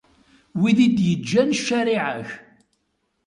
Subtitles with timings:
[0.59, 2.29] Wid i yeǧǧan ccariɛa-k.